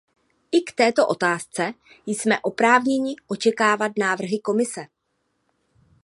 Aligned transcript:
I 0.51 0.61
k 0.61 0.71
této 0.71 1.07
otázce 1.07 1.73
jsme 2.05 2.39
oprávněni 2.39 3.15
očekávat 3.27 3.91
návrhy 3.99 4.39
Komise. 4.39 4.85